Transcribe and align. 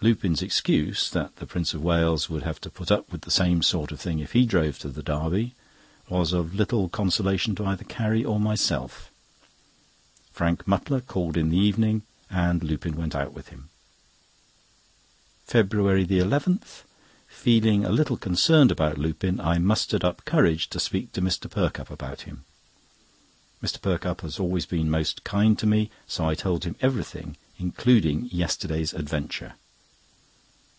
Lupin's 0.00 0.42
excuse—that 0.42 1.36
the 1.36 1.46
Prince 1.46 1.72
of 1.72 1.82
Wales 1.82 2.28
would 2.28 2.42
have 2.42 2.60
to 2.60 2.68
put 2.68 2.90
up 2.92 3.10
with 3.10 3.22
the 3.22 3.30
same 3.30 3.62
sort 3.62 3.90
of 3.90 3.98
thing 3.98 4.18
if 4.18 4.32
he 4.32 4.44
drove 4.44 4.78
to 4.80 4.90
the 4.90 5.02
Derby—was 5.02 6.34
of 6.34 6.54
little 6.54 6.90
consolation 6.90 7.54
to 7.54 7.64
either 7.64 7.84
Carrie 7.84 8.22
or 8.22 8.38
myself. 8.38 9.10
Frank 10.30 10.66
Mutlar 10.68 11.00
called 11.00 11.38
in 11.38 11.48
the 11.48 11.56
evening, 11.56 12.02
and 12.28 12.62
Lupin 12.62 12.96
went 12.96 13.14
out 13.14 13.32
with 13.32 13.48
him. 13.48 13.70
FEBRUARY 15.46 16.04
11.—Feeling 16.06 17.86
a 17.86 17.90
little 17.90 18.18
concerned 18.18 18.70
about 18.70 18.98
Lupin, 18.98 19.40
I 19.40 19.56
mustered 19.56 20.04
up 20.04 20.26
courage 20.26 20.68
to 20.68 20.78
speak 20.80 21.12
to 21.14 21.22
Mr. 21.22 21.48
Perkupp 21.50 21.88
about 21.90 22.22
him. 22.28 22.44
Mr. 23.62 23.80
Perkupp 23.80 24.20
has 24.20 24.38
always 24.38 24.66
been 24.66 24.90
most 24.90 25.24
kind 25.24 25.58
to 25.58 25.66
me, 25.66 25.90
so 26.06 26.26
I 26.28 26.34
told 26.34 26.64
him 26.64 26.76
everything, 26.82 27.38
including 27.58 28.28
yesterday's 28.30 28.92
adventure. 28.92 29.54